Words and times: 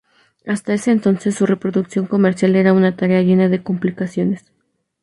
Hasta 0.47 0.73
ese 0.73 0.89
entonces, 0.89 1.35
su 1.35 1.45
reproducción 1.45 2.07
comercial 2.07 2.55
era 2.55 2.73
una 2.73 2.95
tarea 2.95 3.21
llena 3.21 3.49
de 3.49 3.61
complicaciones. 3.61 4.51